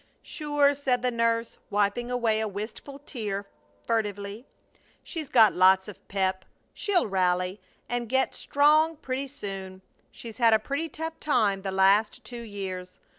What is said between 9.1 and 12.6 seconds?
soon. She's had a pretty tough time the last two